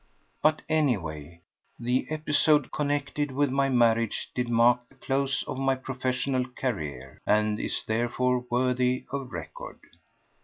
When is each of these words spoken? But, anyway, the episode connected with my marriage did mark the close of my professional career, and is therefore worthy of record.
But, 0.41 0.63
anyway, 0.67 1.41
the 1.77 2.07
episode 2.09 2.71
connected 2.71 3.29
with 3.29 3.51
my 3.51 3.69
marriage 3.69 4.31
did 4.33 4.49
mark 4.49 4.89
the 4.89 4.95
close 4.95 5.43
of 5.43 5.59
my 5.59 5.75
professional 5.75 6.43
career, 6.57 7.19
and 7.27 7.59
is 7.59 7.83
therefore 7.85 8.39
worthy 8.49 9.05
of 9.11 9.31
record. 9.31 9.79